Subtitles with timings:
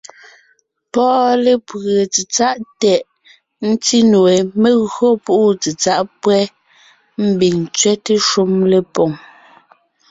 [0.91, 3.01] Pɔ́ɔn lépʉe tsetsáʼ tɛʼ,
[3.69, 6.43] ńtí nue, mé gÿo púʼu tsetsáʼ pÿɛ́,
[7.33, 9.11] ḿbiŋ ńtsẅɛ́te shúm lépoŋ.